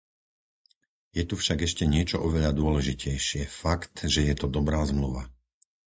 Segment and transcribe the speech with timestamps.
[1.17, 3.43] Je tu však ešte niečo oveľa dôležitejšie.
[3.61, 5.23] Fakt, že je to dobrá zmluva.